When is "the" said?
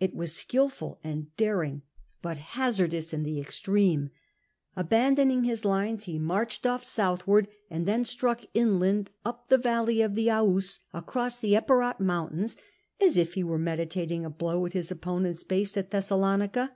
3.22-3.38, 9.48-9.58, 10.14-10.28, 11.36-11.54